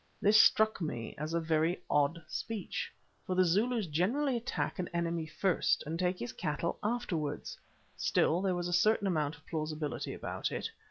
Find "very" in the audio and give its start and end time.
1.39-1.79